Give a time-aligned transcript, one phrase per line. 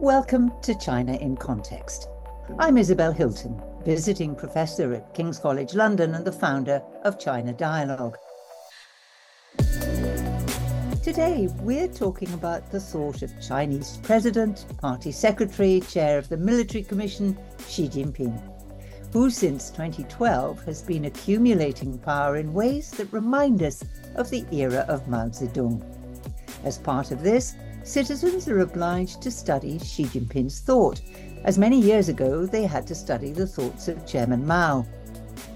[0.00, 2.08] Welcome to China in Context.
[2.58, 8.16] I'm Isabel Hilton, visiting professor at King's College London and the founder of China Dialogue.
[11.02, 16.82] Today, we're talking about the thought of Chinese President, Party Secretary, Chair of the Military
[16.82, 18.40] Commission, Xi Jinping,
[19.12, 24.86] who since 2012 has been accumulating power in ways that remind us of the era
[24.88, 25.84] of Mao Zedong.
[26.64, 27.54] As part of this,
[27.84, 31.00] citizens are obliged to study Xi Jinping's thought,
[31.44, 34.86] as many years ago they had to study the thoughts of Chairman Mao.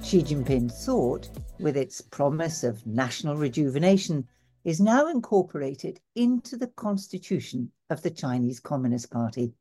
[0.02, 1.28] Xi Jinping's thought,
[1.60, 4.26] with its promise of national rejuvenation,
[4.64, 9.52] is now incorporated into the constitution of the Chinese Communist Party.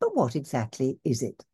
[0.00, 1.44] But what exactly is it?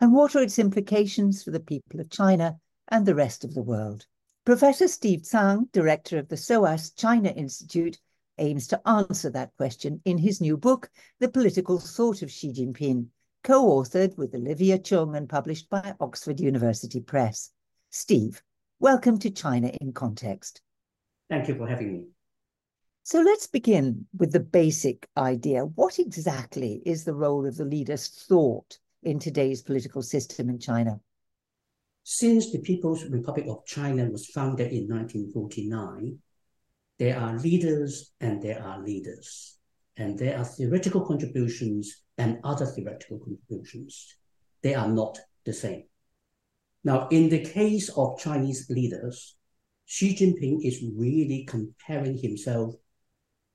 [0.00, 3.62] And what are its implications for the people of China and the rest of the
[3.62, 4.06] world?
[4.44, 7.98] Professor Steve Tsang, director of the SOAS China Institute,
[8.38, 10.90] aims to answer that question in his new book,
[11.20, 13.06] The Political Thought of Xi Jinping,
[13.42, 17.50] co authored with Olivia Cheung and published by Oxford University Press.
[17.90, 18.42] Steve,
[18.80, 20.60] welcome to China in Context.
[21.28, 22.04] Thank you for having me.
[23.04, 25.64] So let's begin with the basic idea.
[25.64, 31.00] What exactly is the role of the leader's thought in today's political system in China?
[32.04, 36.18] Since the People's Republic of China was founded in 1949,
[37.02, 39.58] there are leaders and there are leaders.
[39.96, 44.14] And there are theoretical contributions and other theoretical contributions.
[44.62, 45.82] They are not the same.
[46.84, 49.34] Now, in the case of Chinese leaders,
[49.84, 52.76] Xi Jinping is really comparing himself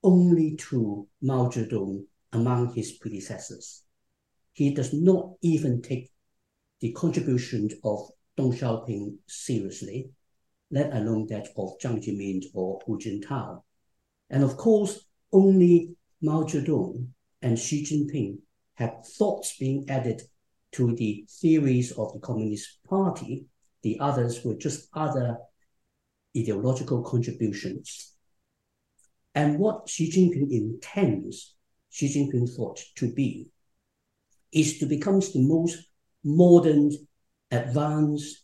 [0.03, 2.03] only to Mao Zedong
[2.33, 3.83] among his predecessors.
[4.51, 6.11] He does not even take
[6.81, 10.09] the contributions of Deng Xiaoping seriously
[10.71, 13.61] let alone that of Jiang Zemin or Hu Jintao.
[14.29, 17.07] And of course, only Mao Zedong
[17.41, 18.39] and Xi Jinping
[18.75, 20.21] have thoughts being added
[20.73, 23.45] to the theories of the Communist Party.
[23.83, 25.37] The others were just other
[26.35, 28.13] ideological contributions.
[29.33, 31.55] And what Xi Jinping intends
[31.89, 33.49] Xi Jinping thought to be
[34.51, 35.77] is to become the most
[36.23, 36.91] modern,
[37.51, 38.43] advanced,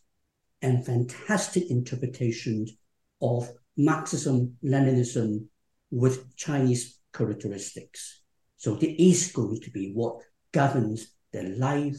[0.64, 2.72] and fantastic interpretations
[3.20, 5.46] of Marxism, Leninism
[5.90, 8.22] with Chinese characteristics.
[8.56, 11.98] So this is going to be what governs the life,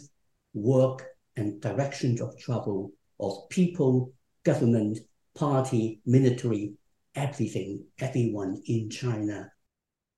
[0.55, 1.05] work,
[1.35, 4.11] and directions of travel of people,
[4.43, 4.97] government,
[5.35, 6.73] party, military,
[7.13, 9.51] everything, everyone in China.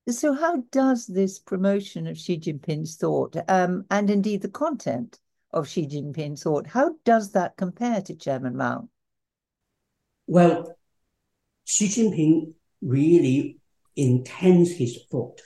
[0.10, 5.20] So, how does this promotion of Xi Jinping's thought, um, and indeed the content
[5.52, 6.68] of Xi Jinping thought.
[6.68, 8.90] How does that compare to Chairman Mao?
[10.28, 10.78] Well,
[11.66, 13.58] Xi Jinping really
[13.96, 15.42] intends his thought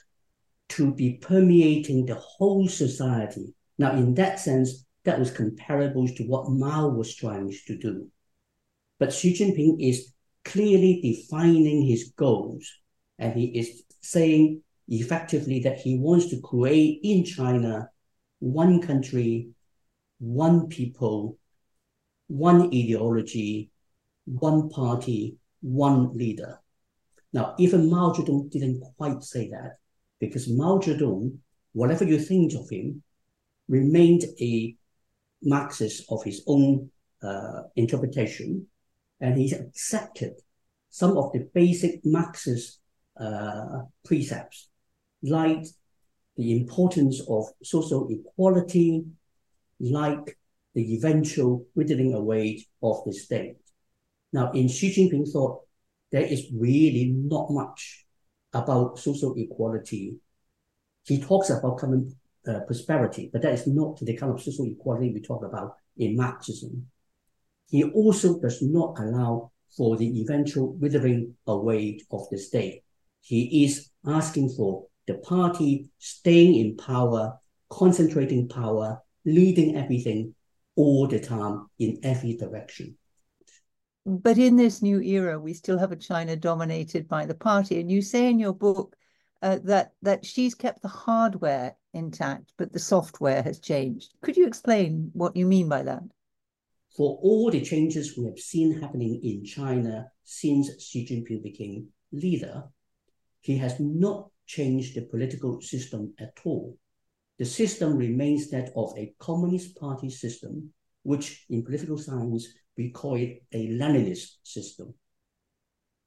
[0.69, 3.53] to be permeating the whole society.
[3.77, 8.07] Now, in that sense, that was comparable to what Mao was trying to do.
[8.99, 10.13] But Xi Jinping is
[10.45, 12.71] clearly defining his goals,
[13.17, 17.89] and he is saying effectively that he wants to create in China
[18.39, 19.49] one country,
[20.21, 21.37] one people,
[22.27, 23.71] one ideology,
[24.25, 26.61] one party, one leader.
[27.33, 29.77] Now, even Mao Zedong didn't quite say that
[30.19, 31.37] because Mao Zedong,
[31.73, 33.01] whatever you think of him,
[33.67, 34.75] remained a
[35.41, 36.91] Marxist of his own
[37.23, 38.67] uh, interpretation,
[39.19, 40.33] and he accepted
[40.89, 42.79] some of the basic Marxist
[43.19, 44.69] uh, precepts,
[45.23, 45.65] like
[46.37, 49.03] the importance of social equality,
[49.81, 50.37] like
[50.73, 53.55] the eventual withering away of the state.
[54.31, 55.61] Now, in Xi Jinping thought,
[56.11, 58.05] there is really not much
[58.53, 60.15] about social equality.
[61.05, 62.15] He talks about common
[62.47, 66.15] uh, prosperity, but that is not the kind of social equality we talk about in
[66.15, 66.87] Marxism.
[67.69, 72.83] He also does not allow for the eventual withering away of the state.
[73.21, 77.37] He is asking for the party staying in power,
[77.69, 80.35] concentrating power, leading everything
[80.75, 82.97] all the time in every direction.
[84.05, 87.79] But in this new era, we still have a China dominated by the party.
[87.79, 88.95] And you say in your book
[89.41, 94.15] uh, that that she's kept the hardware intact, but the software has changed.
[94.21, 96.03] Could you explain what you mean by that?
[96.95, 102.63] For all the changes we have seen happening in China since Xi Jinping became leader,
[103.39, 106.77] he has not changed the political system at all
[107.41, 110.71] the system remains that of a Communist Party system,
[111.01, 112.47] which in political science
[112.77, 114.93] we call it a Leninist system.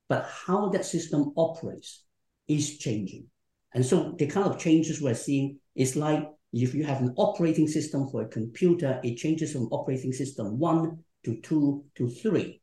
[0.08, 2.04] But how that system operates
[2.46, 3.26] is changing.
[3.74, 7.66] And so the kind of changes we're seeing is like if you have an operating
[7.66, 12.62] system for a computer, it changes from operating system one to two to three.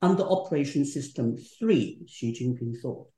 [0.00, 3.08] Under operation system three, Xi Jinping thought,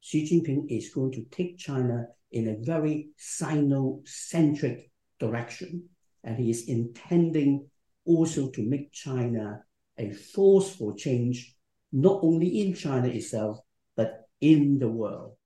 [0.00, 5.88] Xi Jinping is going to take China in a very Sino-centric direction.
[6.24, 7.68] And he is intending
[8.04, 9.64] also to make China
[9.98, 11.54] a force for change,
[11.92, 13.58] not only in China itself,
[13.96, 15.36] but in the world.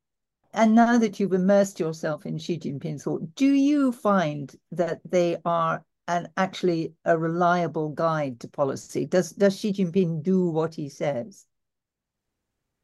[0.53, 5.37] And now that you've immersed yourself in Xi Jinping's thought, do you find that they
[5.45, 9.05] are an actually a reliable guide to policy?
[9.05, 11.45] Does does Xi Jinping do what he says?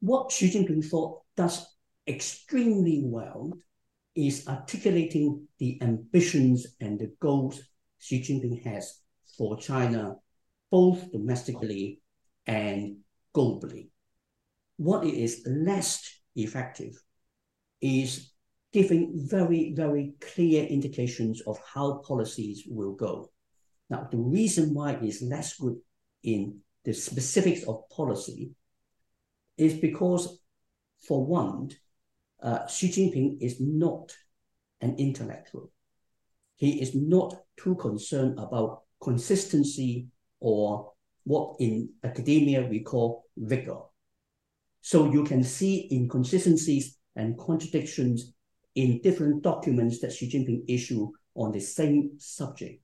[0.01, 1.65] What Xi Jinping thought does
[2.07, 3.57] extremely well
[4.15, 7.61] is articulating the ambitions and the goals
[7.99, 8.99] Xi Jinping has
[9.37, 10.15] for China,
[10.69, 12.01] both domestically
[12.45, 12.97] and
[13.33, 13.89] globally.
[14.77, 17.01] What is less effective
[17.81, 18.31] is
[18.71, 23.31] giving very, very clear indications of how policies will go.
[23.89, 25.77] Now, the reason why it's less good
[26.23, 28.51] in the specifics of policy
[29.57, 30.39] is because,
[31.07, 31.69] for one,
[32.43, 34.15] uh, Xi Jinping is not
[34.81, 35.71] an intellectual.
[36.57, 40.07] He is not too concerned about consistency
[40.39, 40.91] or
[41.23, 43.79] what in academia we call vigor.
[44.81, 48.33] So you can see inconsistencies and contradictions
[48.75, 52.81] in different documents that Xi Jinping issue on the same subject.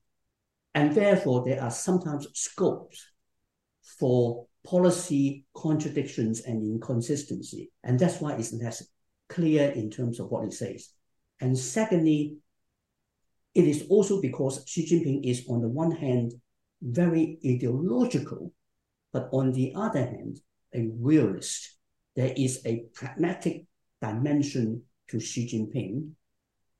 [0.74, 3.04] And therefore, there are sometimes scopes
[3.82, 7.70] for policy contradictions and inconsistency.
[7.82, 8.86] And that's why it's less
[9.30, 10.90] clear in terms of what it says.
[11.40, 12.36] And secondly,
[13.54, 16.34] it is also because Xi Jinping is, on the one hand,
[16.82, 18.52] very ideological,
[19.12, 20.40] but on the other hand,
[20.74, 21.76] a realist.
[22.16, 23.64] There is a pragmatic
[24.02, 26.10] dimension to Xi Jinping.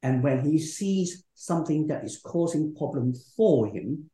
[0.02, 4.10] And when he sees something that is causing problems for him,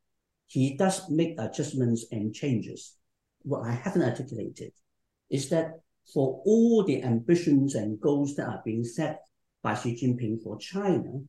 [0.46, 2.96] he does make adjustments and changes.
[3.42, 4.72] What I haven't articulated
[5.30, 5.80] is that
[6.12, 9.22] for all the ambitions and goals that are being set
[9.62, 11.20] by Xi Jinping for China,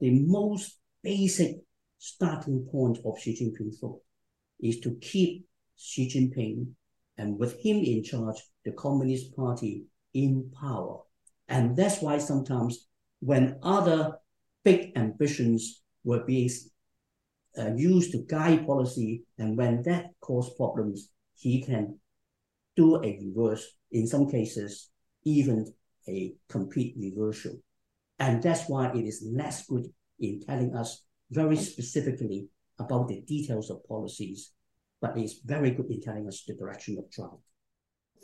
[0.00, 1.56] the most basic
[1.98, 4.00] starting point of Xi Jinping thought
[4.60, 5.46] is to keep
[5.76, 6.68] Xi Jinping
[7.16, 9.84] and with him in charge, the Communist Party
[10.14, 11.00] in power.
[11.48, 12.86] And that's why sometimes
[13.20, 14.18] when other
[14.64, 16.50] big ambitions were being
[17.58, 21.98] uh, used to guide policy, and when that caused problems, he can
[22.78, 24.90] do a reverse, in some cases,
[25.24, 25.66] even
[26.08, 27.54] a complete reversal.
[28.18, 29.86] And that's why it is less good
[30.18, 32.48] in telling us very specifically
[32.78, 34.52] about the details of policies,
[35.00, 37.42] but it's very good in telling us the direction of travel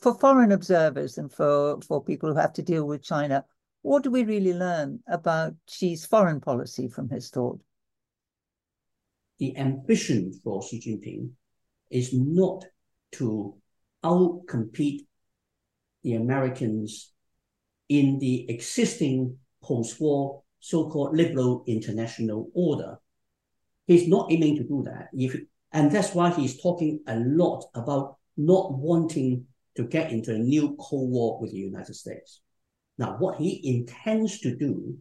[0.04, 3.44] for foreign observers and for, for people who have to deal with China,
[3.82, 7.60] what do we really learn about Xi's foreign policy from his thought?
[9.38, 11.30] The ambition for Xi Jinping
[11.90, 12.64] is not
[13.12, 13.56] to
[14.04, 15.06] outcompete
[16.02, 17.12] the Americans
[17.88, 22.98] in the existing post-war so-called liberal international order.
[23.86, 25.08] He's not aiming to do that.
[25.12, 25.36] If,
[25.72, 29.46] and that's why he's talking a lot about not wanting
[29.76, 32.40] to get into a new Cold War with the United States.
[32.96, 34.96] Now, what he intends to do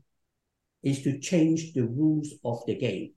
[0.81, 3.13] is to change the rules of the game,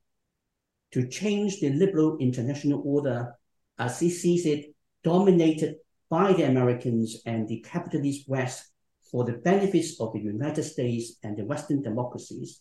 [0.92, 3.34] to change the liberal international order
[3.78, 4.75] as he sees it,
[5.06, 5.76] dominated
[6.10, 8.72] by the Americans and the capitalist West
[9.08, 12.60] for the benefits of the United States and the Western democracies,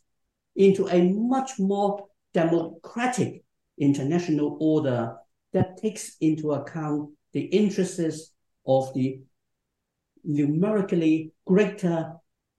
[0.56, 3.44] into a much more democratic
[3.80, 5.16] international order
[5.54, 8.32] that takes into account the interests
[8.68, 9.20] of the
[10.24, 12.14] numerically greater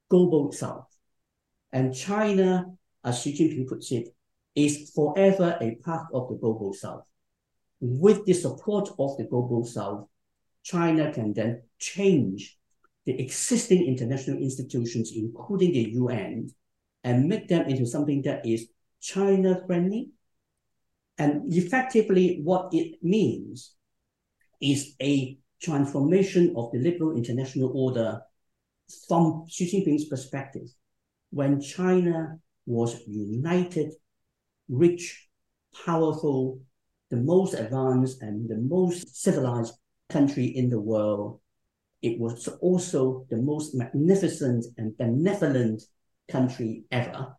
[0.08, 0.88] global south.
[1.72, 4.08] And China, as Xi Jinping puts it,
[4.56, 7.04] is forever a part of the global south.
[7.88, 10.08] With the support of the global south,
[10.64, 12.58] China can then change
[13.04, 16.50] the existing international institutions, including the UN,
[17.04, 18.66] and make them into something that is
[19.00, 20.10] China friendly.
[21.16, 23.76] And effectively, what it means
[24.60, 28.20] is a transformation of the liberal international order
[29.06, 30.68] from Xi Jinping's perspective,
[31.30, 33.92] when China was united,
[34.68, 35.28] rich,
[35.84, 36.60] powerful,
[37.10, 39.74] the most advanced and the most civilized
[40.08, 41.40] country in the world,
[42.02, 45.82] it was also the most magnificent and benevolent
[46.28, 47.36] country ever.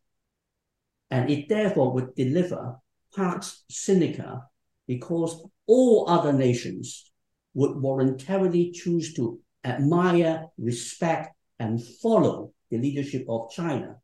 [1.12, 2.76] And it therefore would deliver
[3.16, 4.42] Pax Sinica
[4.88, 7.12] because all other nations
[7.54, 13.98] would voluntarily choose to admire, respect, and follow the leadership of China.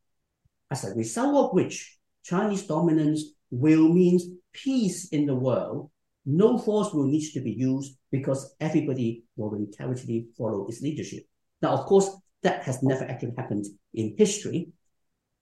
[0.70, 4.18] As a result of which, Chinese dominance will mean
[4.54, 5.90] peace in the world.
[6.24, 11.24] No force will need to be used because everybody voluntarily follow its leadership.
[11.60, 12.08] Now, of course,
[12.42, 14.68] that has never actually happened in history,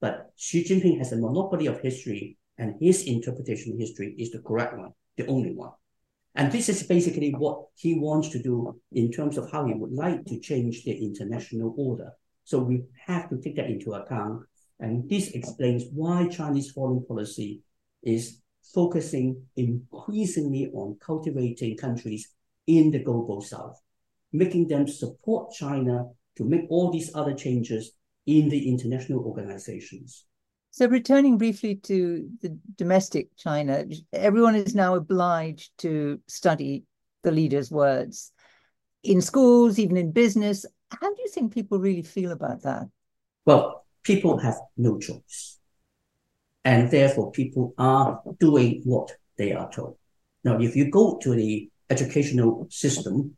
[0.00, 4.40] but Xi Jinping has a monopoly of history, and his interpretation of history is the
[4.40, 5.72] correct one, the only one.
[6.34, 9.92] And this is basically what he wants to do in terms of how he would
[9.92, 12.10] like to change the international order.
[12.44, 14.42] So we have to take that into account.
[14.80, 17.62] And this explains why Chinese foreign policy
[18.02, 18.41] is
[18.74, 22.28] focusing increasingly on cultivating countries
[22.66, 23.80] in the global south,
[24.32, 27.92] making them support China to make all these other changes
[28.26, 30.24] in the international organizations.
[30.70, 36.84] So, returning briefly to the domestic China, everyone is now obliged to study
[37.22, 38.32] the leader's words
[39.02, 40.64] in schools, even in business.
[40.90, 42.88] How do you think people really feel about that?
[43.44, 45.58] Well, people have no choice.
[46.64, 49.96] And therefore, people are doing what they are told.
[50.44, 53.36] Now, if you go to the educational system,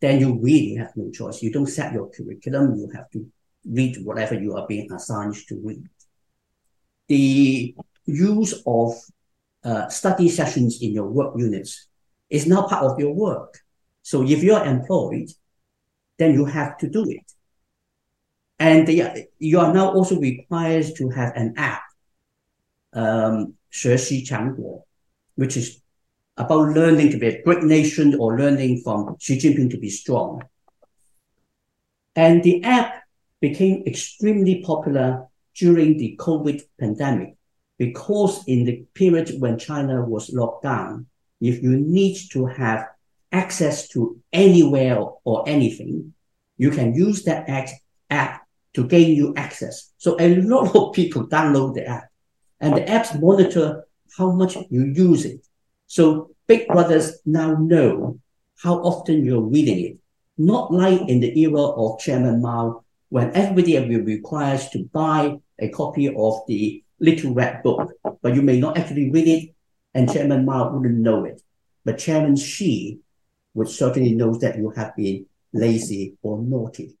[0.00, 1.42] then you really have no choice.
[1.42, 3.26] You don't set your curriculum, you have to
[3.64, 5.88] read whatever you are being assigned to read
[7.08, 7.74] the
[8.06, 8.94] use of
[9.64, 11.88] uh, study sessions in your work units
[12.30, 13.58] is now part of your work.
[14.02, 15.28] So if you're employed,
[16.18, 17.32] then you have to do it.
[18.58, 21.82] And the, you are now also required to have an app,
[22.97, 24.85] um, 学习强国,
[25.35, 25.81] which is
[26.35, 30.41] about learning to be a great nation or learning from Xi Jinping to be strong.
[32.15, 33.03] And the app
[33.39, 37.35] became extremely popular during the COVID pandemic,
[37.77, 41.07] because in the period when China was locked down,
[41.41, 42.87] if you need to have
[43.31, 46.13] access to anywhere or anything,
[46.57, 47.49] you can use that
[48.09, 48.41] app
[48.73, 49.91] to gain you access.
[49.97, 52.09] So a lot of people download the app
[52.60, 53.86] and the apps monitor
[54.16, 55.46] how much you use it.
[55.86, 58.20] So big brothers now know
[58.62, 59.98] how often you're reading it.
[60.36, 65.38] Not like in the era of Chairman Mao, when everybody will be required to buy
[65.58, 69.54] a copy of the Little Red Book, but you may not actually read it,
[69.94, 71.40] and Chairman Mao wouldn't know it.
[71.84, 72.98] But Chairman Xi
[73.54, 76.97] would certainly know that you have been lazy or naughty.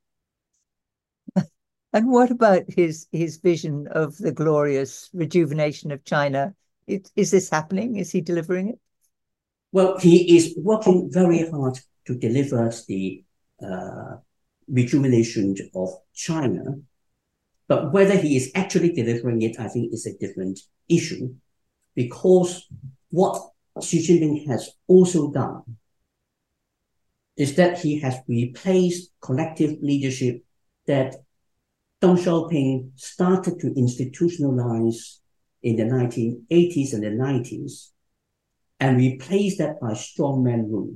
[1.98, 6.54] And what about his his vision of the glorious rejuvenation of China?
[6.86, 7.96] Is, is this happening?
[7.96, 8.78] Is he delivering it?
[9.72, 13.24] Well, he is working very hard to deliver the
[13.62, 14.16] uh,
[14.68, 16.76] rejuvenation of China
[17.68, 21.34] but whether he is actually delivering it, I think is a different issue
[21.94, 22.66] because
[23.10, 23.40] what
[23.80, 25.62] Xi Jinping has also done
[27.36, 30.42] is that he has replaced collective leadership
[30.86, 31.16] that
[32.00, 35.18] Deng Xiaoping started to institutionalize
[35.62, 37.90] in the 1980s and the 90s
[38.78, 40.94] and replaced that by strongman rule.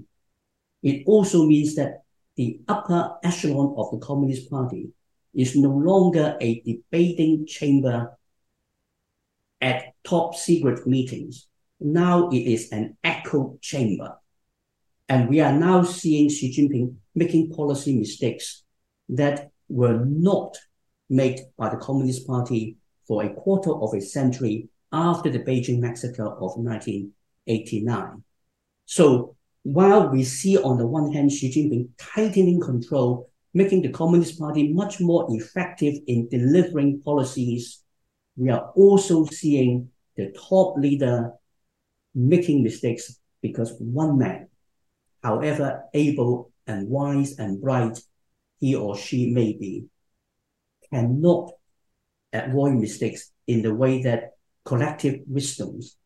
[0.82, 2.02] It also means that
[2.36, 4.90] the upper echelon of the Communist Party
[5.34, 8.16] is no longer a debating chamber
[9.60, 11.48] at top secret meetings.
[11.80, 14.18] Now it is an echo chamber.
[15.08, 18.62] And we are now seeing Xi Jinping making policy mistakes
[19.08, 20.56] that were not
[21.08, 26.26] made by the Communist Party for a quarter of a century after the Beijing massacre
[26.26, 28.22] of 1989.
[28.86, 34.38] So while we see on the one hand Xi Jinping tightening control making the Communist
[34.38, 37.82] Party much more effective in delivering policies.
[38.36, 41.32] We are also seeing the top leader
[42.14, 44.48] making mistakes because one man,
[45.22, 47.98] however able and wise and bright
[48.58, 49.86] he or she may be,
[50.92, 51.52] cannot
[52.32, 54.32] avoid mistakes in the way that
[54.64, 55.96] collective wisdoms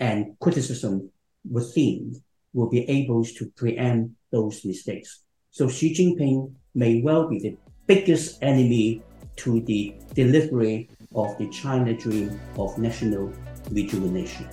[0.00, 1.10] and criticism
[1.50, 2.20] within
[2.52, 5.20] will be able to preempt those mistakes.
[5.50, 9.02] So Xi Jinping may well be the biggest enemy
[9.36, 13.32] to the delivery of the China dream of national
[13.70, 14.48] rejuvenation.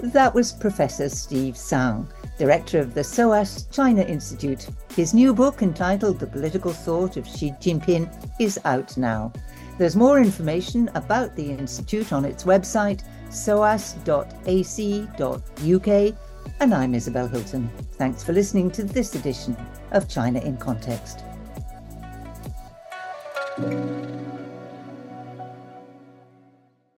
[0.00, 4.66] That was Professor Steve Tsang, director of the SOAS China Institute.
[4.94, 8.08] His new book, entitled The Political Thought of Xi Jinping,
[8.40, 9.32] is out now.
[9.78, 14.04] There's more information about the Institute on its website, soas.ac.uk.
[16.60, 17.68] And I'm Isabel Hilton.
[17.92, 19.56] Thanks for listening to this edition
[19.90, 21.24] of China in Context.